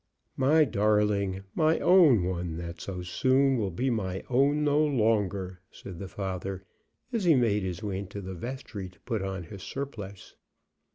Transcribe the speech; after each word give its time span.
"My 0.35 0.65
darling, 0.65 1.43
my 1.53 1.77
own 1.77 2.23
one, 2.23 2.57
that 2.57 2.81
so 2.81 3.03
soon 3.03 3.55
will 3.55 3.69
be 3.69 3.91
my 3.91 4.23
own 4.31 4.63
no 4.63 4.83
longer!" 4.83 5.59
said 5.69 5.99
the 5.99 6.07
father, 6.07 6.63
as 7.13 7.23
he 7.23 7.35
made 7.35 7.61
his 7.61 7.83
way 7.83 7.99
into 7.99 8.19
the 8.19 8.33
vestry 8.33 8.89
to 8.89 8.99
put 9.01 9.21
on 9.21 9.43
his 9.43 9.61
surplice. 9.61 10.33